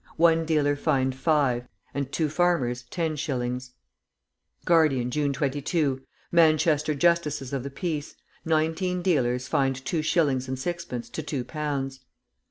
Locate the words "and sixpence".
10.47-11.07